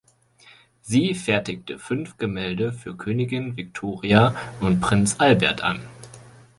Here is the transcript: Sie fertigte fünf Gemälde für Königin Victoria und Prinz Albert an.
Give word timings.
Sie 0.81 1.13
fertigte 1.13 1.77
fünf 1.77 2.17
Gemälde 2.17 2.73
für 2.73 2.95
Königin 2.97 3.55
Victoria 3.55 4.35
und 4.59 4.81
Prinz 4.81 5.17
Albert 5.19 5.61
an. 5.61 5.79